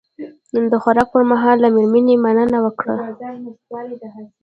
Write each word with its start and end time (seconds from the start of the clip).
د 0.71 0.73
خوراک 0.83 1.07
پر 1.13 1.23
مهال 1.31 1.57
له 1.63 1.67
میرمنې 1.75 2.15
مننه 2.25 2.59
وکړه. 2.65 2.95